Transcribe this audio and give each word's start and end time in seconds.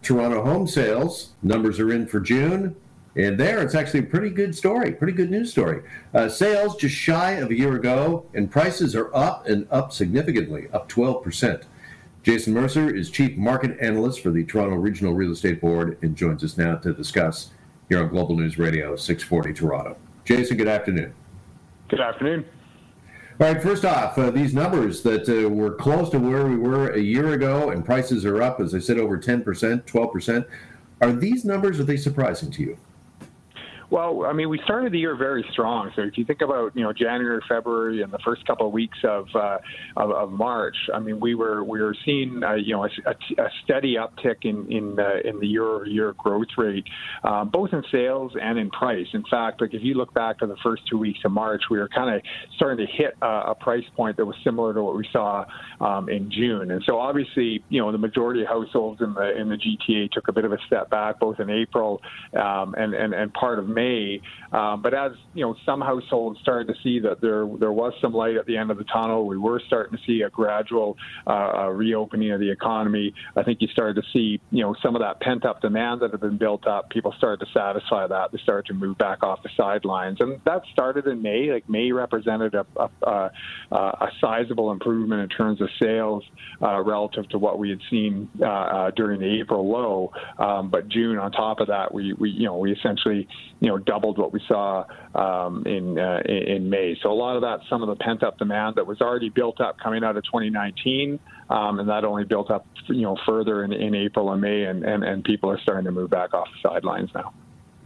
Toronto 0.00 0.42
home 0.42 0.66
sales 0.66 1.32
numbers 1.42 1.78
are 1.78 1.92
in 1.92 2.06
for 2.06 2.18
June. 2.18 2.74
And 3.16 3.38
there, 3.38 3.60
it's 3.60 3.74
actually 3.74 4.00
a 4.00 4.04
pretty 4.04 4.30
good 4.30 4.54
story, 4.54 4.92
pretty 4.92 5.12
good 5.12 5.30
news 5.30 5.50
story. 5.50 5.82
Uh, 6.14 6.26
sales 6.26 6.76
just 6.76 6.94
shy 6.94 7.32
of 7.32 7.50
a 7.50 7.54
year 7.54 7.76
ago, 7.76 8.24
and 8.32 8.50
prices 8.50 8.96
are 8.96 9.14
up 9.14 9.46
and 9.46 9.68
up 9.70 9.92
significantly, 9.92 10.68
up 10.72 10.88
12%. 10.88 11.64
Jason 12.22 12.54
Mercer 12.54 12.94
is 12.94 13.10
Chief 13.10 13.36
Market 13.36 13.76
Analyst 13.78 14.22
for 14.22 14.30
the 14.30 14.42
Toronto 14.44 14.76
Regional 14.76 15.12
Real 15.12 15.32
Estate 15.32 15.60
Board 15.60 15.98
and 16.00 16.16
joins 16.16 16.42
us 16.42 16.56
now 16.56 16.76
to 16.76 16.94
discuss 16.94 17.50
here 17.90 18.02
on 18.02 18.08
Global 18.08 18.38
News 18.38 18.56
Radio 18.56 18.96
640 18.96 19.52
Toronto. 19.52 19.98
Jason, 20.24 20.56
good 20.56 20.66
afternoon. 20.66 21.12
Good 21.88 22.00
afternoon. 22.00 22.46
All 23.40 23.52
right, 23.52 23.60
first 23.60 23.84
off, 23.84 24.16
uh, 24.16 24.30
these 24.30 24.54
numbers 24.54 25.02
that 25.02 25.28
uh, 25.28 25.48
were 25.48 25.74
close 25.74 26.08
to 26.10 26.20
where 26.20 26.46
we 26.46 26.54
were 26.54 26.90
a 26.90 27.00
year 27.00 27.32
ago 27.32 27.70
and 27.70 27.84
prices 27.84 28.24
are 28.24 28.40
up, 28.40 28.60
as 28.60 28.76
I 28.76 28.78
said, 28.78 28.96
over 28.96 29.18
10%, 29.18 29.42
12%. 29.82 30.46
Are 31.00 31.12
these 31.12 31.44
numbers, 31.44 31.80
are 31.80 31.84
they 31.84 31.96
surprising 31.96 32.52
to 32.52 32.62
you? 32.62 32.78
Well, 33.90 34.24
I 34.26 34.32
mean, 34.32 34.48
we 34.48 34.60
started 34.64 34.92
the 34.92 34.98
year 34.98 35.16
very 35.16 35.44
strong. 35.52 35.90
So 35.94 36.02
if 36.02 36.16
you 36.16 36.24
think 36.24 36.40
about 36.40 36.74
you 36.74 36.82
know 36.82 36.92
January, 36.92 37.40
February, 37.48 38.02
and 38.02 38.12
the 38.12 38.18
first 38.24 38.44
couple 38.46 38.66
of 38.66 38.72
weeks 38.72 38.98
of 39.04 39.26
uh, 39.34 39.58
of, 39.96 40.10
of, 40.10 40.32
March, 40.32 40.76
I 40.92 40.98
mean, 40.98 41.20
we 41.20 41.34
were 41.34 41.62
we 41.62 41.80
were 41.80 41.96
seeing 42.04 42.42
uh, 42.42 42.54
you 42.54 42.74
know 42.74 42.84
a, 42.84 43.10
a, 43.10 43.48
steady 43.62 43.96
uptick 43.96 44.44
in 44.44 44.70
in 44.70 44.98
uh, 44.98 45.28
in 45.28 45.38
the 45.38 45.46
year-over-year 45.46 46.14
growth 46.18 46.48
rate, 46.56 46.84
um, 47.22 47.50
both 47.50 47.70
in 47.72 47.82
sales 47.92 48.32
and 48.40 48.58
in 48.58 48.70
price. 48.70 49.06
In 49.12 49.24
fact, 49.30 49.60
like 49.60 49.74
if 49.74 49.82
you 49.82 49.94
look 49.94 50.12
back 50.14 50.38
to 50.38 50.46
the 50.46 50.56
first 50.62 50.82
two 50.90 50.98
weeks 50.98 51.20
of 51.24 51.32
March, 51.32 51.62
we 51.70 51.78
were 51.78 51.88
kind 51.88 52.14
of 52.14 52.22
starting 52.56 52.84
to 52.84 52.92
hit 52.92 53.14
a, 53.22 53.50
a, 53.50 53.54
price 53.54 53.84
point 53.96 54.16
that 54.16 54.26
was 54.26 54.36
similar 54.42 54.74
to 54.74 54.82
what 54.82 54.96
we 54.96 55.06
saw 55.12 55.44
um, 55.80 56.08
in 56.08 56.30
June. 56.30 56.70
And 56.70 56.82
so 56.84 56.98
obviously, 56.98 57.62
you 57.68 57.80
know, 57.80 57.92
the 57.92 57.98
majority 57.98 58.42
of 58.42 58.48
households 58.48 59.00
in 59.00 59.14
the 59.14 59.40
in 59.40 59.48
the 59.48 59.56
GTA 59.56 60.10
took 60.10 60.28
a 60.28 60.32
bit 60.32 60.44
of 60.44 60.52
a 60.52 60.58
step 60.66 60.90
back, 60.90 61.20
both 61.20 61.38
in 61.38 61.50
April 61.50 62.00
um, 62.34 62.74
and, 62.76 62.94
and 62.94 63.14
and 63.14 63.32
part 63.32 63.58
of 63.58 63.68
May 63.68 63.83
May. 63.84 64.20
Um, 64.52 64.82
but 64.82 64.94
as 64.94 65.12
you 65.34 65.44
know, 65.44 65.56
some 65.66 65.80
households 65.80 66.40
started 66.40 66.68
to 66.68 66.74
see 66.82 67.00
that 67.00 67.20
there 67.20 67.46
there 67.58 67.72
was 67.72 67.92
some 68.00 68.14
light 68.14 68.36
at 68.36 68.46
the 68.46 68.56
end 68.56 68.70
of 68.70 68.78
the 68.78 68.84
tunnel. 68.84 69.26
We 69.26 69.36
were 69.36 69.60
starting 69.66 69.96
to 69.98 70.04
see 70.06 70.22
a 70.22 70.30
gradual 70.30 70.96
uh, 71.26 71.68
reopening 71.70 72.30
of 72.32 72.40
the 72.40 72.50
economy. 72.50 73.12
I 73.36 73.42
think 73.42 73.60
you 73.60 73.68
started 73.68 73.96
to 73.96 74.08
see 74.12 74.40
you 74.50 74.62
know 74.62 74.74
some 74.82 74.94
of 74.94 75.02
that 75.02 75.20
pent 75.20 75.44
up 75.44 75.60
demand 75.60 76.02
that 76.02 76.12
had 76.12 76.20
been 76.20 76.38
built 76.38 76.66
up. 76.66 76.90
People 76.90 77.12
started 77.18 77.44
to 77.44 77.52
satisfy 77.52 78.06
that. 78.06 78.32
They 78.32 78.38
started 78.38 78.66
to 78.66 78.74
move 78.74 78.96
back 78.98 79.22
off 79.22 79.42
the 79.42 79.50
sidelines, 79.56 80.18
and 80.20 80.40
that 80.44 80.62
started 80.72 81.06
in 81.06 81.20
May. 81.20 81.52
Like 81.52 81.68
May 81.68 81.90
represented 81.92 82.54
a 82.54 82.64
a, 82.76 83.30
a, 83.72 83.76
a 83.76 84.08
sizable 84.20 84.70
improvement 84.70 85.22
in 85.22 85.28
terms 85.28 85.60
of 85.60 85.68
sales 85.82 86.22
uh, 86.62 86.80
relative 86.80 87.28
to 87.30 87.38
what 87.38 87.58
we 87.58 87.70
had 87.70 87.80
seen 87.90 88.28
uh, 88.40 88.46
uh 88.46 88.90
during 88.92 89.20
the 89.20 89.40
April 89.40 89.68
low. 89.68 90.12
Um, 90.38 90.70
but 90.70 90.88
June, 90.88 91.18
on 91.18 91.32
top 91.32 91.60
of 91.60 91.68
that, 91.68 91.92
we 91.92 92.12
we 92.12 92.30
you 92.30 92.46
know 92.46 92.56
we 92.58 92.72
essentially 92.72 93.26
you 93.64 93.70
know 93.70 93.78
doubled 93.78 94.18
what 94.18 94.30
we 94.30 94.42
saw 94.46 94.84
um, 95.14 95.66
in 95.66 95.98
uh, 95.98 96.20
in 96.26 96.68
May. 96.68 96.98
So 97.02 97.10
a 97.10 97.14
lot 97.14 97.34
of 97.34 97.40
that, 97.42 97.60
some 97.70 97.82
of 97.82 97.88
the 97.88 97.96
pent 97.96 98.22
up 98.22 98.36
demand 98.36 98.76
that 98.76 98.86
was 98.86 99.00
already 99.00 99.30
built 99.30 99.58
up 99.58 99.78
coming 99.78 100.04
out 100.04 100.18
of 100.18 100.24
2019, 100.24 101.18
um, 101.48 101.80
and 101.80 101.88
that 101.88 102.04
only 102.04 102.24
built 102.24 102.50
up 102.50 102.66
you 102.88 103.00
know 103.00 103.16
further 103.24 103.64
in, 103.64 103.72
in 103.72 103.94
April 103.94 104.30
and 104.32 104.42
May, 104.42 104.64
and, 104.64 104.84
and 104.84 105.02
and 105.02 105.24
people 105.24 105.50
are 105.50 105.58
starting 105.58 105.86
to 105.86 105.92
move 105.92 106.10
back 106.10 106.34
off 106.34 106.46
the 106.52 106.68
sidelines 106.68 107.08
now. 107.14 107.32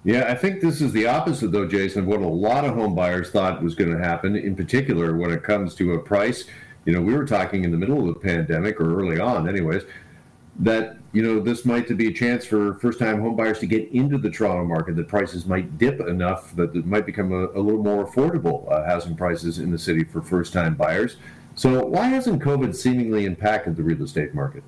Yeah, 0.03 0.25
I 0.29 0.35
think 0.35 0.61
this 0.61 0.81
is 0.81 0.93
the 0.93 1.07
opposite, 1.07 1.53
though, 1.53 1.69
Jason, 1.69 2.03
of 2.03 2.09
what 2.09 2.23
a 2.23 2.27
lot 2.27 2.65
of 2.65 2.75
home 2.75 2.97
buyers 2.97 3.31
thought 3.31 3.63
was 3.63 3.77
going 3.77 3.97
to 3.97 3.99
happen, 3.99 4.35
in 4.35 4.57
particular 4.57 5.17
when 5.17 5.31
it 5.31 5.45
comes 5.45 5.77
to 5.77 5.93
a 5.95 5.99
price. 5.99 6.45
You 6.87 6.93
know, 6.93 7.03
we 7.03 7.15
were 7.15 7.27
talking 7.27 7.63
in 7.63 7.71
the 7.71 7.77
middle 7.77 8.01
of 8.01 8.07
the 8.15 8.21
pandemic, 8.21 8.81
or 8.81 8.99
early 8.99 9.21
on, 9.21 9.49
anyways, 9.49 9.83
that 10.59 10.97
you 11.13 11.23
know 11.23 11.41
this 11.41 11.65
might 11.65 11.97
be 11.97 12.09
a 12.09 12.13
chance 12.13 12.45
for 12.45 12.75
first-time 12.75 13.21
homebuyers 13.23 13.61
to 13.61 13.67
get 13.67 13.91
into 13.93 14.19
the 14.19 14.31
Toronto 14.31 14.65
market. 14.65 14.97
That 14.97 15.09
prices 15.09 15.47
might 15.47 15.79
dip 15.79 16.01
enough 16.01 16.55
that 16.57 16.75
it 16.75 16.87
might 16.87 17.07
become 17.07 17.33
a, 17.33 17.47
a 17.49 17.61
little 17.61 17.83
more 17.83 18.07
affordable 18.07 18.71
uh, 18.71 18.85
housing 18.85 19.17
prices 19.17 19.59
in 19.59 19.71
the 19.71 19.79
city 19.79 20.05
for 20.05 20.21
first-time 20.21 20.75
buyers. 20.75 21.17
So 21.55 21.85
why 21.87 22.09
hasn't 22.09 22.43
COVID 22.43 22.75
seemingly 22.75 23.25
impacted 23.25 23.77
the 23.77 23.83
real 23.83 24.03
estate 24.03 24.35
market? 24.35 24.63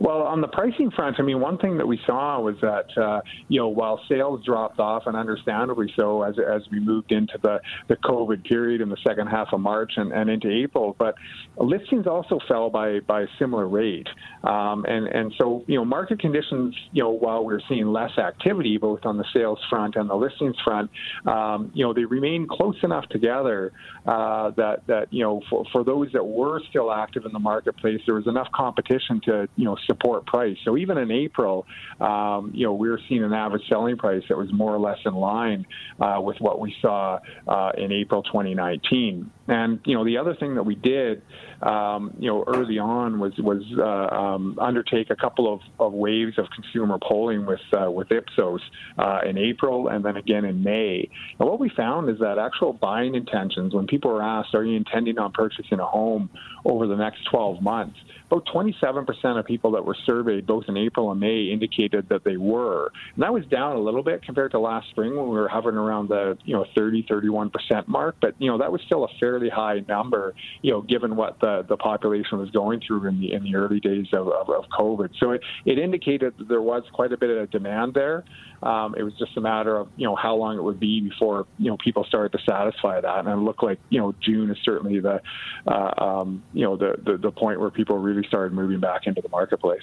Well, 0.00 0.22
on 0.22 0.40
the 0.40 0.48
pricing 0.48 0.90
front, 0.90 1.16
I 1.18 1.22
mean, 1.22 1.40
one 1.40 1.58
thing 1.58 1.76
that 1.78 1.86
we 1.86 1.98
saw 2.06 2.40
was 2.40 2.56
that 2.60 2.86
uh, 2.96 3.20
you 3.48 3.60
know 3.60 3.68
while 3.68 4.00
sales 4.08 4.44
dropped 4.44 4.78
off, 4.78 5.04
and 5.06 5.16
understandably 5.16 5.92
so, 5.96 6.22
as 6.22 6.36
as 6.38 6.62
we 6.70 6.78
moved 6.80 7.10
into 7.10 7.38
the 7.42 7.60
the 7.88 7.96
COVID 7.96 8.44
period 8.44 8.80
in 8.80 8.88
the 8.88 8.96
second 9.06 9.26
half 9.26 9.48
of 9.52 9.60
March 9.60 9.92
and, 9.96 10.12
and 10.12 10.30
into 10.30 10.50
April, 10.50 10.94
but 10.98 11.14
listings 11.56 12.06
also 12.06 12.38
fell 12.46 12.70
by 12.70 13.00
by 13.00 13.22
a 13.22 13.26
similar 13.38 13.66
rate, 13.66 14.08
um, 14.44 14.84
and 14.86 15.08
and 15.08 15.34
so 15.38 15.64
you 15.66 15.76
know 15.76 15.84
market 15.84 16.20
conditions, 16.20 16.76
you 16.92 17.02
know, 17.02 17.10
while 17.10 17.44
we're 17.44 17.60
seeing 17.68 17.86
less 17.88 18.16
activity 18.18 18.78
both 18.78 19.00
on 19.04 19.16
the 19.16 19.24
sales 19.32 19.58
front 19.68 19.96
and 19.96 20.08
the 20.08 20.14
listings 20.14 20.56
front, 20.62 20.90
um, 21.26 21.70
you 21.74 21.84
know, 21.84 21.92
they 21.92 22.04
remain 22.04 22.46
close 22.48 22.76
enough 22.82 23.06
together 23.08 23.72
uh, 24.06 24.50
that 24.52 24.86
that 24.86 25.12
you 25.12 25.22
know 25.22 25.42
for 25.50 25.64
for 25.72 25.82
those 25.82 26.08
that 26.12 26.24
were 26.24 26.60
still 26.70 26.92
active 26.92 27.24
in 27.24 27.32
the 27.32 27.38
marketplace, 27.38 28.00
there 28.06 28.14
was 28.14 28.26
enough 28.26 28.48
competition 28.54 29.20
to 29.24 29.48
you 29.56 29.64
know 29.64 29.76
support 29.88 30.26
price. 30.26 30.56
So 30.64 30.76
even 30.76 30.98
in 30.98 31.10
April, 31.10 31.66
um, 32.00 32.52
you 32.54 32.64
know, 32.66 32.74
we 32.74 32.88
were 32.88 33.00
seeing 33.08 33.24
an 33.24 33.32
average 33.32 33.62
selling 33.68 33.96
price 33.96 34.22
that 34.28 34.38
was 34.38 34.52
more 34.52 34.72
or 34.72 34.78
less 34.78 34.98
in 35.04 35.14
line 35.14 35.66
uh, 36.00 36.20
with 36.20 36.36
what 36.40 36.60
we 36.60 36.74
saw 36.80 37.18
uh, 37.48 37.72
in 37.76 37.90
April 37.90 38.22
2019. 38.22 39.30
And 39.48 39.80
you 39.84 39.94
know, 39.94 40.04
the 40.04 40.18
other 40.18 40.34
thing 40.34 40.54
that 40.56 40.64
we 40.64 40.74
did, 40.74 41.22
um, 41.62 42.14
you 42.18 42.28
know, 42.28 42.44
early 42.46 42.78
on 42.78 43.18
was 43.18 43.32
was 43.38 43.62
uh, 43.78 44.14
um, 44.14 44.58
undertake 44.60 45.08
a 45.08 45.16
couple 45.16 45.52
of, 45.52 45.60
of 45.78 45.94
waves 45.94 46.38
of 46.38 46.46
consumer 46.50 46.98
polling 47.02 47.46
with 47.46 47.60
uh, 47.72 47.90
with 47.90 48.12
Ipsos 48.12 48.60
uh, 48.98 49.20
in 49.24 49.38
April 49.38 49.88
and 49.88 50.04
then 50.04 50.16
again 50.18 50.44
in 50.44 50.62
May. 50.62 51.08
And 51.38 51.48
what 51.48 51.58
we 51.58 51.70
found 51.70 52.10
is 52.10 52.18
that 52.18 52.38
actual 52.38 52.74
buying 52.74 53.14
intentions, 53.14 53.74
when 53.74 53.86
people 53.86 54.10
are 54.10 54.22
asked, 54.22 54.54
"Are 54.54 54.64
you 54.64 54.76
intending 54.76 55.18
on 55.18 55.32
purchasing 55.32 55.80
a 55.80 55.86
home 55.86 56.28
over 56.66 56.86
the 56.86 56.96
next 56.96 57.24
12 57.30 57.62
months?" 57.62 57.98
About 58.30 58.44
27% 58.44 59.38
of 59.38 59.46
people 59.46 59.70
that 59.70 59.86
were 59.86 59.96
surveyed, 60.04 60.46
both 60.46 60.64
in 60.68 60.76
April 60.76 61.10
and 61.10 61.18
May, 61.18 61.44
indicated 61.44 62.10
that 62.10 62.24
they 62.24 62.36
were, 62.36 62.92
and 63.14 63.22
that 63.22 63.32
was 63.32 63.46
down 63.46 63.76
a 63.76 63.80
little 63.80 64.02
bit 64.02 64.22
compared 64.22 64.50
to 64.50 64.58
last 64.58 64.90
spring 64.90 65.16
when 65.16 65.30
we 65.30 65.36
were 65.36 65.48
hovering 65.48 65.78
around 65.78 66.10
the 66.10 66.36
you 66.44 66.52
know 66.52 66.66
30, 66.74 67.04
31% 67.04 67.88
mark. 67.88 68.16
But 68.20 68.34
you 68.38 68.50
know 68.50 68.58
that 68.58 68.70
was 68.70 68.82
still 68.82 69.04
a 69.04 69.08
fair 69.18 69.37
fairly 69.38 69.50
high 69.50 69.84
number, 69.88 70.34
you 70.62 70.72
know, 70.72 70.82
given 70.82 71.16
what 71.16 71.40
the, 71.40 71.64
the 71.68 71.76
population 71.76 72.38
was 72.38 72.50
going 72.50 72.80
through 72.86 73.06
in 73.06 73.20
the 73.20 73.32
in 73.32 73.42
the 73.44 73.54
early 73.54 73.80
days 73.80 74.06
of, 74.12 74.28
of, 74.28 74.48
of 74.50 74.64
COVID. 74.70 75.10
So 75.18 75.32
it, 75.32 75.42
it 75.64 75.78
indicated 75.78 76.34
that 76.38 76.48
there 76.48 76.62
was 76.62 76.82
quite 76.92 77.12
a 77.12 77.16
bit 77.16 77.30
of 77.30 77.50
demand 77.50 77.94
there. 77.94 78.24
Um, 78.62 78.94
it 78.96 79.02
was 79.02 79.14
just 79.18 79.36
a 79.36 79.40
matter 79.40 79.76
of 79.76 79.88
you 79.96 80.06
know 80.06 80.16
how 80.16 80.34
long 80.34 80.56
it 80.56 80.62
would 80.62 80.80
be 80.80 81.00
before 81.00 81.46
you 81.58 81.70
know 81.70 81.76
people 81.76 82.04
started 82.04 82.36
to 82.36 82.44
satisfy 82.44 83.00
that, 83.00 83.18
and 83.18 83.28
it 83.28 83.36
looked 83.36 83.62
like 83.62 83.78
you 83.90 84.00
know 84.00 84.14
June 84.20 84.50
is 84.50 84.58
certainly 84.64 85.00
the 85.00 85.20
uh, 85.66 86.04
um, 86.04 86.42
you 86.52 86.64
know 86.64 86.76
the, 86.76 86.96
the 87.04 87.16
the 87.18 87.30
point 87.30 87.60
where 87.60 87.70
people 87.70 87.98
really 87.98 88.26
started 88.26 88.52
moving 88.52 88.80
back 88.80 89.06
into 89.06 89.20
the 89.20 89.28
marketplace. 89.28 89.82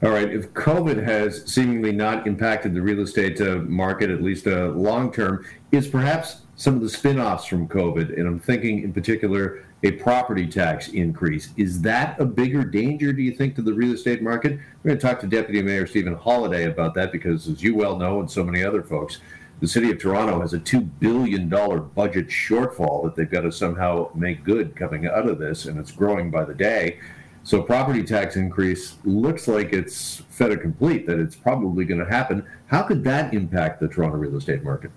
All 0.00 0.10
right. 0.10 0.32
If 0.32 0.52
COVID 0.52 1.02
has 1.04 1.52
seemingly 1.52 1.90
not 1.90 2.28
impacted 2.28 2.72
the 2.72 2.80
real 2.80 3.00
estate 3.00 3.40
uh, 3.40 3.56
market, 3.66 4.10
at 4.10 4.22
least 4.22 4.46
uh, 4.46 4.68
long 4.68 5.12
term, 5.12 5.44
is 5.72 5.88
perhaps 5.88 6.42
some 6.58 6.74
of 6.74 6.80
the 6.80 6.88
spin 6.88 7.20
offs 7.20 7.46
from 7.46 7.68
COVID, 7.68 8.18
and 8.18 8.26
I'm 8.26 8.40
thinking 8.40 8.82
in 8.82 8.92
particular 8.92 9.64
a 9.84 9.92
property 9.92 10.44
tax 10.44 10.88
increase. 10.88 11.50
Is 11.56 11.80
that 11.82 12.20
a 12.20 12.24
bigger 12.24 12.64
danger, 12.64 13.12
do 13.12 13.22
you 13.22 13.30
think, 13.30 13.54
to 13.54 13.62
the 13.62 13.72
real 13.72 13.92
estate 13.92 14.22
market? 14.24 14.58
We're 14.82 14.88
going 14.88 14.98
to 14.98 15.06
talk 15.06 15.20
to 15.20 15.28
Deputy 15.28 15.62
Mayor 15.62 15.86
Stephen 15.86 16.16
Holyday 16.16 16.68
about 16.68 16.94
that 16.94 17.12
because, 17.12 17.46
as 17.46 17.62
you 17.62 17.76
well 17.76 17.96
know, 17.96 18.18
and 18.18 18.28
so 18.28 18.42
many 18.42 18.64
other 18.64 18.82
folks, 18.82 19.18
the 19.60 19.68
city 19.68 19.92
of 19.92 20.00
Toronto 20.00 20.40
has 20.40 20.52
a 20.52 20.58
$2 20.58 20.90
billion 20.98 21.48
budget 21.48 22.26
shortfall 22.26 23.04
that 23.04 23.14
they've 23.14 23.30
got 23.30 23.42
to 23.42 23.52
somehow 23.52 24.10
make 24.16 24.42
good 24.42 24.74
coming 24.74 25.06
out 25.06 25.28
of 25.28 25.38
this, 25.38 25.66
and 25.66 25.78
it's 25.78 25.92
growing 25.92 26.28
by 26.28 26.44
the 26.44 26.54
day. 26.54 26.98
So 27.44 27.62
property 27.62 28.02
tax 28.02 28.34
increase 28.34 28.96
looks 29.04 29.46
like 29.46 29.72
it's 29.72 30.22
fait 30.28 30.50
accompli, 30.50 31.04
that 31.04 31.20
it's 31.20 31.36
probably 31.36 31.84
going 31.84 32.04
to 32.04 32.10
happen. 32.10 32.44
How 32.66 32.82
could 32.82 33.04
that 33.04 33.32
impact 33.32 33.78
the 33.78 33.86
Toronto 33.86 34.16
real 34.16 34.36
estate 34.36 34.64
market? 34.64 34.90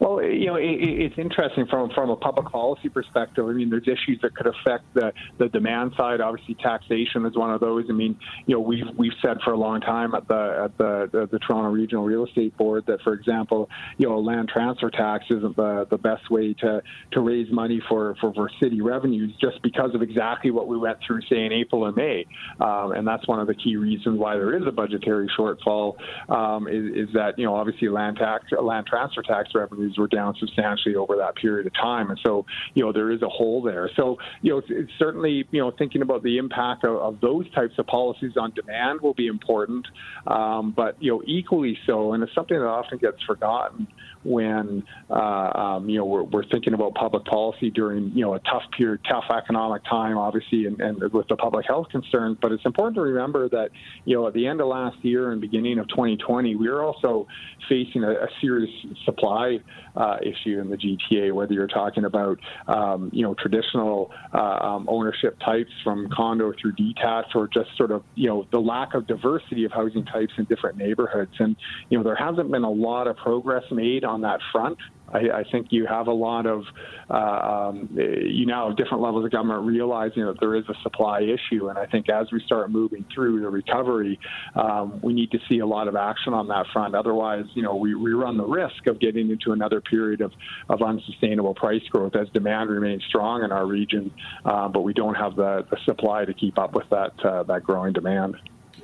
Well, 0.00 0.22
you 0.22 0.46
know, 0.46 0.56
it, 0.56 0.64
it's 0.64 1.18
interesting 1.18 1.66
from 1.66 1.90
from 1.90 2.08
a 2.08 2.16
public 2.16 2.50
policy 2.50 2.88
perspective. 2.88 3.46
I 3.46 3.52
mean, 3.52 3.68
there's 3.68 3.86
issues 3.86 4.18
that 4.22 4.34
could 4.34 4.46
affect 4.46 4.84
the 4.94 5.12
the 5.36 5.48
demand 5.48 5.92
side. 5.94 6.22
Obviously, 6.22 6.54
taxation 6.54 7.26
is 7.26 7.36
one 7.36 7.52
of 7.52 7.60
those. 7.60 7.84
I 7.90 7.92
mean, 7.92 8.18
you 8.46 8.54
know, 8.54 8.60
we've 8.60 8.86
we've 8.96 9.12
said 9.20 9.36
for 9.44 9.52
a 9.52 9.58
long 9.58 9.82
time 9.82 10.14
at 10.14 10.26
the 10.26 10.62
at 10.64 10.78
the 10.78 11.10
the, 11.12 11.28
the 11.30 11.38
Toronto 11.38 11.68
Regional 11.68 12.04
Real 12.04 12.24
Estate 12.24 12.56
Board 12.56 12.84
that, 12.86 13.02
for 13.02 13.12
example, 13.12 13.68
you 13.98 14.08
know, 14.08 14.16
a 14.16 14.20
land 14.20 14.48
transfer 14.48 14.88
tax 14.88 15.26
isn't 15.28 15.54
the 15.56 15.86
the 15.90 15.98
best 15.98 16.30
way 16.30 16.54
to 16.54 16.82
to 17.12 17.20
raise 17.20 17.52
money 17.52 17.82
for 17.86 18.16
for, 18.22 18.32
for 18.32 18.50
city 18.58 18.80
revenues, 18.80 19.34
just 19.38 19.60
because 19.62 19.94
of 19.94 20.00
exactly 20.00 20.50
what 20.50 20.66
we 20.66 20.78
went 20.78 20.96
through, 21.06 21.20
say, 21.28 21.44
in 21.44 21.52
April 21.52 21.84
and 21.84 21.94
May, 21.94 22.24
um, 22.58 22.92
and 22.92 23.06
that's 23.06 23.28
one 23.28 23.38
of 23.38 23.46
the 23.46 23.54
key 23.54 23.76
reasons 23.76 24.18
why 24.18 24.36
there 24.36 24.56
is 24.56 24.66
a 24.66 24.72
budgetary 24.72 25.30
shortfall. 25.38 25.96
Um, 26.30 26.68
is, 26.68 27.08
is 27.08 27.14
that 27.14 27.38
you 27.38 27.44
know, 27.44 27.54
obviously, 27.54 27.90
land 27.90 28.16
tax 28.16 28.46
land 28.58 28.86
transfer 28.86 29.20
tax 29.20 29.50
revenues 29.54 29.89
were 29.98 30.08
down 30.08 30.34
substantially 30.38 30.94
over 30.94 31.16
that 31.16 31.36
period 31.36 31.66
of 31.66 31.74
time, 31.74 32.10
and 32.10 32.18
so 32.24 32.46
you 32.74 32.84
know 32.84 32.92
there 32.92 33.10
is 33.10 33.22
a 33.22 33.28
hole 33.28 33.62
there. 33.62 33.90
So 33.96 34.18
you 34.42 34.52
know 34.52 34.58
it's, 34.58 34.68
it's 34.70 34.92
certainly 34.98 35.46
you 35.50 35.60
know 35.60 35.70
thinking 35.70 36.02
about 36.02 36.22
the 36.22 36.38
impact 36.38 36.84
of, 36.84 36.96
of, 36.96 37.20
those 37.20 37.50
types 37.52 37.74
of 37.78 37.86
policies 37.86 38.32
on 38.36 38.52
demand 38.52 39.00
will 39.00 39.14
be 39.14 39.26
important, 39.26 39.86
um, 40.26 40.72
but 40.76 40.96
you 41.02 41.10
know 41.12 41.22
equally 41.26 41.78
so, 41.86 42.12
and 42.12 42.22
it's 42.22 42.34
something 42.34 42.58
that 42.58 42.66
often 42.66 42.98
gets 42.98 43.22
forgotten 43.24 43.86
when 44.22 44.84
uh, 45.08 45.14
um, 45.14 45.88
you 45.88 45.98
know 45.98 46.04
we're, 46.04 46.24
we're, 46.24 46.44
thinking 46.50 46.74
about 46.74 46.94
public 46.94 47.24
policy 47.24 47.70
during 47.70 48.10
you 48.10 48.22
know 48.22 48.34
a 48.34 48.38
tough 48.40 48.62
period, 48.76 49.00
tough 49.08 49.24
economic 49.30 49.82
time, 49.84 50.18
obviously, 50.18 50.66
and, 50.66 50.80
and, 50.80 51.12
with 51.12 51.26
the 51.28 51.36
public 51.36 51.66
health 51.66 51.88
concerns. 51.90 52.36
But 52.40 52.52
it's 52.52 52.64
important 52.66 52.96
to 52.96 53.02
remember 53.02 53.48
that 53.48 53.70
you 54.04 54.16
know 54.16 54.26
at 54.26 54.34
the 54.34 54.46
end 54.46 54.60
of 54.60 54.66
last 54.66 55.02
year 55.02 55.32
and 55.32 55.40
beginning 55.40 55.78
of 55.78 55.88
2020, 55.88 56.54
we 56.56 56.68
were 56.68 56.82
also 56.82 57.26
facing 57.68 58.04
a, 58.04 58.10
a 58.10 58.28
serious 58.40 58.70
supply 59.04 59.58
uh, 59.96 60.16
issue 60.22 60.60
in 60.60 60.68
the 60.68 60.76
GTA. 60.76 61.32
Whether 61.32 61.54
you're 61.54 61.66
talking 61.66 62.04
about 62.04 62.38
um, 62.68 63.10
you 63.14 63.22
know 63.22 63.34
traditional 63.34 64.10
uh, 64.34 64.38
um, 64.38 64.86
ownership 64.88 65.38
types 65.40 65.70
from 65.82 66.08
condo 66.14 66.52
through 66.60 66.72
detached, 66.72 67.34
or 67.34 67.48
just 67.48 67.70
sort 67.78 67.90
of 67.90 68.02
you 68.16 68.28
know 68.28 68.46
the 68.52 68.60
lack 68.60 68.92
of 68.92 69.06
diversity 69.06 69.64
of 69.64 69.72
housing 69.72 70.04
types 70.04 70.32
in 70.36 70.44
different 70.44 70.76
neighborhoods, 70.76 71.32
and 71.38 71.56
you 71.88 71.96
know 71.96 72.04
there 72.04 72.16
hasn't 72.16 72.50
been 72.50 72.64
a 72.64 72.70
lot 72.70 73.06
of 73.06 73.16
progress 73.16 73.64
made 73.70 74.04
on 74.10 74.20
that 74.22 74.40
front. 74.52 74.78
I, 75.12 75.40
I 75.40 75.44
think 75.50 75.68
you 75.70 75.86
have 75.86 76.06
a 76.06 76.12
lot 76.12 76.46
of, 76.46 76.62
uh, 77.10 77.14
um, 77.14 77.88
you 77.92 78.46
now 78.46 78.68
have 78.68 78.76
different 78.76 79.02
levels 79.02 79.24
of 79.24 79.30
government 79.30 79.66
realizing 79.66 80.24
that 80.24 80.38
there 80.40 80.54
is 80.54 80.64
a 80.68 80.74
supply 80.82 81.20
issue. 81.20 81.68
And 81.68 81.78
I 81.78 81.86
think 81.86 82.08
as 82.08 82.30
we 82.30 82.40
start 82.46 82.70
moving 82.70 83.04
through 83.12 83.40
the 83.40 83.48
recovery, 83.48 84.18
um, 84.54 85.00
we 85.02 85.12
need 85.12 85.30
to 85.32 85.38
see 85.48 85.58
a 85.58 85.66
lot 85.66 85.88
of 85.88 85.96
action 85.96 86.32
on 86.32 86.48
that 86.48 86.66
front. 86.72 86.94
Otherwise, 86.94 87.46
you 87.54 87.62
know, 87.62 87.74
we, 87.74 87.94
we 87.94 88.12
run 88.12 88.36
the 88.36 88.46
risk 88.46 88.86
of 88.86 89.00
getting 89.00 89.30
into 89.30 89.52
another 89.52 89.80
period 89.80 90.20
of, 90.20 90.32
of 90.68 90.82
unsustainable 90.82 91.54
price 91.54 91.82
growth 91.90 92.14
as 92.14 92.28
demand 92.28 92.70
remains 92.70 93.02
strong 93.08 93.42
in 93.42 93.50
our 93.50 93.66
region, 93.66 94.12
uh, 94.44 94.68
but 94.68 94.82
we 94.82 94.92
don't 94.92 95.16
have 95.16 95.34
the, 95.36 95.66
the 95.70 95.76
supply 95.84 96.24
to 96.24 96.34
keep 96.34 96.58
up 96.58 96.74
with 96.74 96.88
that, 96.90 97.12
uh, 97.24 97.42
that 97.44 97.64
growing 97.64 97.92
demand. 97.92 98.36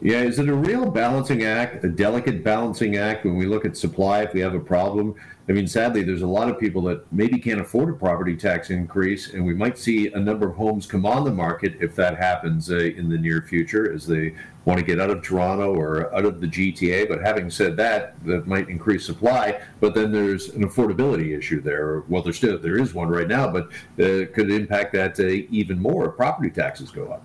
Yeah, 0.02 0.20
is 0.20 0.38
it 0.38 0.48
a 0.48 0.54
real 0.54 0.90
balancing 0.90 1.44
act, 1.44 1.82
a 1.84 1.88
delicate 1.88 2.44
balancing 2.44 2.96
act 2.96 3.24
when 3.24 3.36
we 3.36 3.46
look 3.46 3.64
at 3.64 3.76
supply 3.76 4.22
if 4.22 4.34
we 4.34 4.40
have 4.40 4.54
a 4.54 4.60
problem? 4.60 5.14
I 5.48 5.52
mean, 5.52 5.66
sadly, 5.66 6.02
there's 6.02 6.22
a 6.22 6.26
lot 6.26 6.50
of 6.50 6.58
people 6.58 6.82
that 6.82 7.10
maybe 7.12 7.38
can't 7.38 7.60
afford 7.60 7.90
a 7.90 7.92
property 7.92 8.36
tax 8.36 8.70
increase, 8.70 9.32
and 9.32 9.46
we 9.46 9.54
might 9.54 9.78
see 9.78 10.12
a 10.12 10.18
number 10.18 10.48
of 10.48 10.56
homes 10.56 10.86
come 10.86 11.06
on 11.06 11.24
the 11.24 11.30
market 11.30 11.76
if 11.80 11.94
that 11.96 12.18
happens 12.18 12.70
uh, 12.70 12.76
in 12.76 13.08
the 13.08 13.16
near 13.16 13.42
future 13.42 13.92
as 13.92 14.06
they 14.06 14.34
want 14.64 14.78
to 14.80 14.84
get 14.84 15.00
out 15.00 15.08
of 15.08 15.22
Toronto 15.22 15.72
or 15.72 16.14
out 16.14 16.24
of 16.24 16.40
the 16.40 16.48
GTA. 16.48 17.08
But 17.08 17.20
having 17.20 17.48
said 17.48 17.76
that, 17.76 18.22
that 18.24 18.46
might 18.46 18.68
increase 18.68 19.06
supply, 19.06 19.60
but 19.80 19.94
then 19.94 20.10
there's 20.10 20.48
an 20.50 20.68
affordability 20.68 21.38
issue 21.38 21.60
there. 21.60 22.00
Well, 22.08 22.22
there's 22.22 22.36
still 22.36 22.58
there 22.58 22.78
is 22.78 22.92
one 22.92 23.08
right 23.08 23.28
now, 23.28 23.48
but 23.48 23.66
uh, 24.00 24.26
could 24.34 24.50
impact 24.50 24.92
that 24.94 25.18
uh, 25.20 25.26
even 25.26 25.80
more 25.80 26.08
if 26.10 26.16
property 26.16 26.50
taxes 26.50 26.90
go 26.90 27.06
up. 27.12 27.24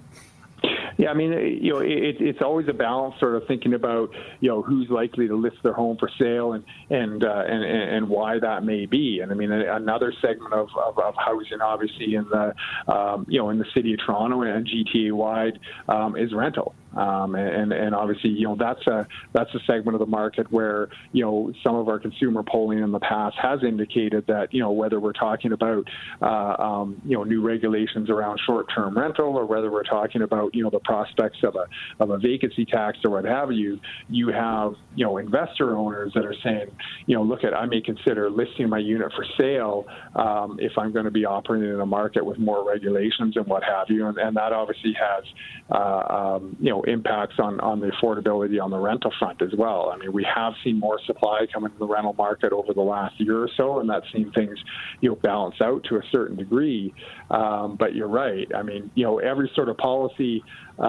Yeah, 1.01 1.09
I 1.09 1.15
mean, 1.15 1.31
you 1.59 1.73
know, 1.73 1.79
it, 1.79 2.17
it's 2.19 2.43
always 2.43 2.67
a 2.69 2.73
balance, 2.73 3.15
sort 3.19 3.35
of 3.35 3.47
thinking 3.47 3.73
about, 3.73 4.09
you 4.39 4.49
know, 4.49 4.61
who's 4.61 4.87
likely 4.91 5.27
to 5.27 5.35
list 5.35 5.55
their 5.63 5.73
home 5.73 5.97
for 5.97 6.07
sale 6.19 6.53
and 6.53 6.63
and 6.91 7.23
uh, 7.23 7.43
and 7.47 7.63
and 7.63 8.07
why 8.07 8.37
that 8.37 8.63
may 8.63 8.85
be. 8.85 9.19
And 9.19 9.31
I 9.31 9.33
mean, 9.33 9.51
another 9.51 10.13
segment 10.21 10.53
of, 10.53 10.67
of, 10.77 10.99
of 10.99 11.15
housing, 11.17 11.59
obviously, 11.59 12.13
in 12.13 12.25
the 12.29 12.53
um, 12.87 13.25
you 13.27 13.39
know 13.39 13.49
in 13.49 13.57
the 13.57 13.65
city 13.73 13.93
of 13.93 13.99
Toronto 14.05 14.43
and 14.43 14.67
GTA 14.67 15.11
wide, 15.11 15.59
um, 15.89 16.15
is 16.15 16.35
rental. 16.35 16.75
Um, 16.95 17.35
and 17.35 17.71
and 17.71 17.95
obviously, 17.95 18.31
you 18.31 18.45
know, 18.45 18.55
that's 18.57 18.85
a 18.87 19.07
that's 19.33 19.53
a 19.55 19.59
segment 19.65 19.95
of 19.95 19.99
the 19.99 20.05
market 20.05 20.51
where 20.51 20.89
you 21.11 21.23
know 21.23 21.53
some 21.63 21.75
of 21.75 21.87
our 21.87 21.99
consumer 21.99 22.43
polling 22.43 22.79
in 22.79 22.91
the 22.91 22.99
past 22.99 23.37
has 23.41 23.63
indicated 23.63 24.25
that 24.27 24.53
you 24.53 24.59
know 24.59 24.71
whether 24.71 24.99
we're 24.99 25.13
talking 25.13 25.53
about 25.53 25.87
uh, 26.21 26.61
um, 26.61 27.01
you 27.05 27.15
know 27.17 27.23
new 27.23 27.41
regulations 27.41 28.09
around 28.09 28.39
short-term 28.45 28.97
rental 28.97 29.37
or 29.37 29.45
whether 29.45 29.71
we're 29.71 29.83
talking 29.83 30.21
about 30.21 30.53
you 30.53 30.63
know 30.63 30.69
the 30.69 30.79
prospects 30.79 31.39
of 31.43 31.55
a 31.55 31.65
of 32.01 32.09
a 32.09 32.17
vacancy 32.17 32.65
tax 32.65 32.97
or 33.03 33.11
what 33.11 33.25
have 33.25 33.51
you, 33.51 33.79
you 34.09 34.29
have 34.29 34.73
you 34.95 35.05
know 35.05 35.17
investor 35.17 35.77
owners 35.77 36.11
that 36.13 36.25
are 36.25 36.35
saying, 36.43 36.67
you 37.05 37.15
know, 37.15 37.23
look 37.23 37.43
at 37.43 37.53
I 37.53 37.65
may 37.65 37.81
consider 37.81 38.29
listing 38.29 38.69
my 38.69 38.79
unit 38.79 39.11
for 39.15 39.25
sale 39.37 39.85
um, 40.15 40.57
if 40.59 40.77
I'm 40.77 40.91
going 40.91 41.05
to 41.05 41.11
be 41.11 41.25
operating 41.25 41.69
in 41.69 41.79
a 41.79 41.85
market 41.85 42.25
with 42.25 42.37
more 42.37 42.67
regulations 42.67 43.35
and 43.37 43.45
what 43.47 43.63
have 43.63 43.89
you, 43.89 44.07
and, 44.07 44.17
and 44.17 44.35
that 44.35 44.51
obviously 44.51 44.93
has 44.93 45.23
uh, 45.71 46.35
um, 46.35 46.57
you 46.59 46.69
know 46.69 46.80
impacts 46.83 47.35
on 47.39 47.59
on 47.59 47.79
the 47.79 47.87
affordability 47.87 48.61
on 48.61 48.71
the 48.71 48.79
rental 48.79 49.11
front 49.19 49.41
as 49.41 49.53
well. 49.57 49.91
I 49.93 49.97
mean, 49.97 50.11
we 50.13 50.25
have 50.33 50.53
seen 50.63 50.79
more 50.79 50.99
supply 51.05 51.45
come 51.51 51.65
into 51.65 51.77
the 51.77 51.87
rental 51.87 52.13
market 52.13 52.51
over 52.51 52.73
the 52.73 52.81
last 52.81 53.19
year 53.19 53.41
or 53.41 53.49
so, 53.55 53.79
and 53.79 53.89
that's 53.89 54.05
seen 54.13 54.31
things 54.31 54.57
you 55.01 55.09
know 55.09 55.15
balance 55.15 55.55
out 55.61 55.83
to 55.85 55.95
a 55.95 56.01
certain 56.11 56.35
degree. 56.35 56.93
Um, 57.29 57.75
but 57.77 57.95
you're 57.95 58.07
right. 58.07 58.47
I 58.55 58.63
mean, 58.63 58.91
you 58.95 59.03
know, 59.03 59.19
every 59.19 59.51
sort 59.55 59.69
of 59.69 59.77
policy 59.77 60.43
uh, 60.81 60.83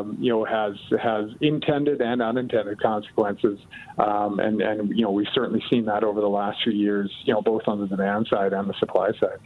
um, 0.00 0.16
you 0.20 0.30
know, 0.32 0.44
has 0.44 0.74
has 1.00 1.30
intended 1.40 2.00
and 2.00 2.20
unintended 2.20 2.80
consequences, 2.80 3.58
um, 3.98 4.40
and 4.40 4.60
and 4.60 4.90
you 4.96 5.04
know 5.04 5.10
we've 5.10 5.28
certainly 5.32 5.62
seen 5.70 5.84
that 5.84 6.02
over 6.02 6.20
the 6.20 6.28
last 6.28 6.58
few 6.64 6.72
years, 6.72 7.10
you 7.24 7.32
know, 7.32 7.40
both 7.40 7.62
on 7.66 7.80
the 7.80 7.86
demand 7.86 8.26
side 8.28 8.52
and 8.52 8.68
the 8.68 8.74
supply 8.80 9.10
side. 9.20 9.38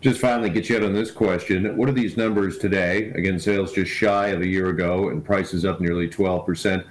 Just 0.00 0.20
finally, 0.20 0.50
get 0.50 0.68
you 0.68 0.76
out 0.76 0.82
on 0.82 0.92
this 0.92 1.10
question: 1.10 1.76
What 1.76 1.88
are 1.88 1.92
these 1.92 2.16
numbers 2.16 2.58
today? 2.58 3.10
Again, 3.10 3.38
sales 3.38 3.72
just 3.72 3.90
shy 3.90 4.28
of 4.28 4.42
a 4.42 4.46
year 4.46 4.68
ago, 4.68 5.08
and 5.08 5.24
prices 5.24 5.64
up 5.64 5.80
nearly 5.80 6.08
twelve 6.08 6.44
percent. 6.44 6.84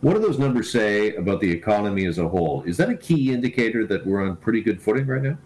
What 0.00 0.14
do 0.14 0.20
those 0.20 0.38
numbers 0.38 0.70
say 0.70 1.14
about 1.16 1.40
the 1.40 1.50
economy 1.50 2.06
as 2.06 2.18
a 2.18 2.28
whole? 2.28 2.62
Is 2.64 2.76
that 2.76 2.88
a 2.88 2.96
key 2.96 3.32
indicator 3.32 3.86
that 3.86 4.06
we're 4.06 4.22
on 4.22 4.36
pretty 4.36 4.60
good 4.60 4.80
footing 4.80 5.06
right 5.06 5.22
now? 5.22 5.38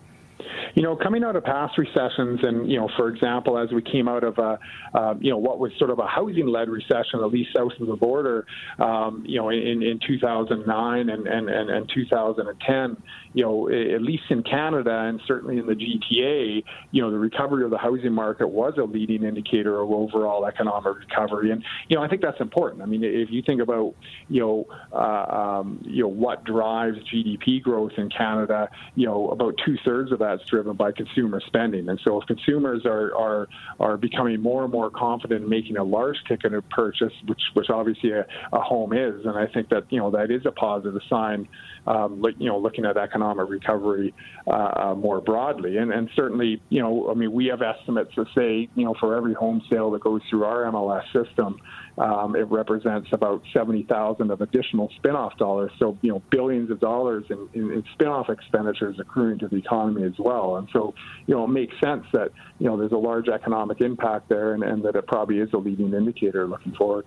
You 0.74 0.82
know, 0.82 0.96
coming 0.96 1.22
out 1.22 1.36
of 1.36 1.44
past 1.44 1.76
recessions, 1.76 2.40
and 2.42 2.70
you 2.70 2.78
know, 2.78 2.88
for 2.96 3.08
example, 3.08 3.58
as 3.58 3.70
we 3.72 3.82
came 3.82 4.08
out 4.08 4.24
of 4.24 4.38
a, 4.38 4.58
uh, 4.94 5.14
you 5.20 5.30
know, 5.30 5.38
what 5.38 5.58
was 5.58 5.72
sort 5.78 5.90
of 5.90 5.98
a 5.98 6.06
housing-led 6.06 6.68
recession, 6.68 7.20
at 7.22 7.30
least 7.30 7.50
south 7.54 7.72
of 7.80 7.86
the 7.86 7.96
border, 7.96 8.46
um, 8.78 9.22
you 9.26 9.38
know, 9.38 9.50
in, 9.50 9.82
in 9.82 10.00
2009 10.06 11.08
and, 11.10 11.26
and, 11.26 11.48
and, 11.48 11.70
and 11.70 11.90
2010, 11.94 12.96
you 13.34 13.44
know, 13.44 13.68
at 13.68 14.02
least 14.02 14.24
in 14.30 14.42
Canada 14.42 15.06
and 15.08 15.20
certainly 15.26 15.58
in 15.58 15.66
the 15.66 15.74
GTA, 15.74 16.64
you 16.90 17.02
know, 17.02 17.10
the 17.10 17.18
recovery 17.18 17.64
of 17.64 17.70
the 17.70 17.78
housing 17.78 18.12
market 18.12 18.48
was 18.48 18.74
a 18.78 18.84
leading 18.84 19.24
indicator 19.24 19.80
of 19.80 19.90
overall 19.90 20.46
economic 20.46 20.94
recovery, 20.96 21.50
and 21.50 21.62
you 21.88 21.96
know, 21.96 22.02
I 22.02 22.08
think 22.08 22.22
that's 22.22 22.40
important. 22.40 22.82
I 22.82 22.86
mean, 22.86 23.04
if 23.04 23.30
you 23.30 23.42
think 23.42 23.60
about, 23.60 23.94
you 24.28 24.40
know, 24.40 24.66
uh, 24.92 25.58
um, 25.60 25.82
you 25.84 26.02
know, 26.02 26.08
what 26.08 26.44
drives 26.44 26.98
GDP 27.12 27.62
growth 27.62 27.92
in 27.96 28.08
Canada, 28.08 28.68
you 28.94 29.06
know, 29.06 29.28
about 29.28 29.54
two 29.64 29.76
thirds 29.84 30.12
of 30.12 30.18
that's 30.20 30.44
driven 30.46 30.61
driven 30.62 30.76
by 30.76 30.92
consumer 30.92 31.40
spending. 31.46 31.88
And 31.88 32.00
so 32.04 32.20
if 32.20 32.26
consumers 32.26 32.82
are, 32.86 33.14
are, 33.16 33.48
are 33.80 33.96
becoming 33.96 34.40
more 34.40 34.62
and 34.62 34.72
more 34.72 34.90
confident 34.90 35.42
in 35.42 35.48
making 35.48 35.76
a 35.76 35.82
large 35.82 36.16
ticket 36.28 36.52
purchase, 36.70 37.12
which, 37.26 37.40
which 37.54 37.68
obviously 37.68 38.12
a, 38.12 38.24
a 38.52 38.60
home 38.60 38.92
is, 38.92 39.24
and 39.24 39.36
I 39.36 39.46
think 39.46 39.68
that, 39.70 39.84
you 39.90 39.98
know, 39.98 40.10
that 40.12 40.30
is 40.30 40.42
a 40.46 40.52
positive 40.52 41.00
sign, 41.08 41.48
um, 41.86 42.24
you 42.38 42.48
know, 42.48 42.58
looking 42.58 42.84
at 42.84 42.96
economic 42.96 43.48
recovery 43.48 44.14
uh, 44.46 44.50
uh, 44.50 44.94
more 44.96 45.20
broadly. 45.20 45.78
And, 45.78 45.92
and 45.92 46.08
certainly, 46.14 46.62
you 46.68 46.80
know, 46.80 47.10
I 47.10 47.14
mean, 47.14 47.32
we 47.32 47.46
have 47.46 47.60
estimates 47.62 48.12
that 48.16 48.26
say, 48.36 48.68
you 48.76 48.84
know, 48.84 48.94
for 49.00 49.16
every 49.16 49.34
home 49.34 49.62
sale 49.68 49.90
that 49.92 50.02
goes 50.02 50.20
through 50.30 50.44
our 50.44 50.70
MLS 50.70 51.04
system, 51.12 51.58
um, 51.98 52.36
it 52.36 52.48
represents 52.50 53.08
about 53.12 53.42
70,000 53.52 54.30
of 54.30 54.40
additional 54.40 54.90
spin-off 54.96 55.36
dollars. 55.36 55.72
So, 55.78 55.98
you 56.02 56.10
know, 56.10 56.22
billions 56.30 56.70
of 56.70 56.80
dollars 56.80 57.24
in, 57.30 57.48
in, 57.52 57.72
in 57.72 57.84
spin-off 57.94 58.30
expenditures 58.30 58.96
accruing 58.98 59.38
to 59.40 59.48
the 59.48 59.56
economy 59.56 60.04
as 60.04 60.12
well. 60.52 60.58
And 60.58 60.68
so, 60.72 60.94
you 61.26 61.34
know, 61.34 61.44
it 61.44 61.48
makes 61.48 61.74
sense 61.80 62.04
that, 62.12 62.30
you 62.58 62.66
know, 62.66 62.76
there's 62.76 62.92
a 62.92 62.96
large 62.96 63.28
economic 63.28 63.80
impact 63.80 64.28
there 64.28 64.54
and, 64.54 64.62
and 64.62 64.84
that 64.84 64.96
it 64.96 65.06
probably 65.06 65.38
is 65.38 65.50
a 65.52 65.58
leading 65.58 65.92
indicator 65.92 66.46
looking 66.46 66.74
forward. 66.74 67.06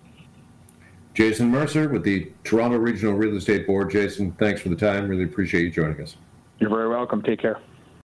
Jason 1.14 1.50
Mercer 1.50 1.88
with 1.88 2.04
the 2.04 2.32
Toronto 2.44 2.78
Regional 2.78 3.14
Real 3.14 3.38
Estate 3.38 3.66
Board. 3.66 3.90
Jason, 3.90 4.34
thanks 4.34 4.62
for 4.62 4.70
the 4.70 4.76
time. 4.76 5.08
Really 5.08 5.24
appreciate 5.24 5.62
you 5.64 5.72
joining 5.72 6.02
us. 6.02 6.18
You're 6.60 6.70
very 6.70 6.90
welcome. 6.90 7.22
Take 7.22 7.40
care. 7.40 7.60